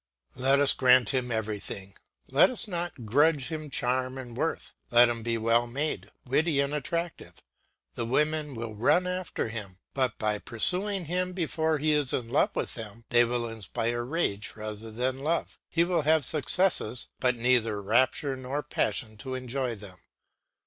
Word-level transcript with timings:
Let 0.35 0.59
us 0.59 0.73
grant 0.73 1.11
him 1.11 1.31
everything, 1.31 1.93
let 2.27 2.49
us 2.49 2.67
not 2.67 3.05
grudge 3.05 3.49
him 3.49 3.69
charm 3.69 4.17
and 4.17 4.35
worth; 4.35 4.73
let 4.89 5.09
him 5.09 5.21
be 5.21 5.37
well 5.37 5.67
made, 5.67 6.09
witty, 6.25 6.59
and 6.59 6.73
attractive; 6.73 7.35
the 7.93 8.07
women 8.07 8.55
will 8.55 8.73
run 8.73 9.05
after 9.05 9.49
him; 9.49 9.77
but 9.93 10.17
by 10.17 10.39
pursuing 10.39 11.05
him 11.05 11.33
before 11.33 11.77
he 11.77 11.91
is 11.91 12.13
in 12.13 12.29
love 12.29 12.55
with 12.55 12.73
them, 12.73 13.05
they 13.09 13.23
will 13.23 13.47
inspire 13.47 14.03
rage 14.03 14.53
rather 14.55 14.89
than 14.89 15.19
love; 15.19 15.59
he 15.69 15.83
will 15.83 16.01
have 16.01 16.25
successes, 16.25 17.09
but 17.19 17.35
neither 17.35 17.79
rapture 17.79 18.35
nor 18.35 18.63
passion 18.63 19.17
to 19.17 19.35
enjoy 19.35 19.75
them. 19.75 19.99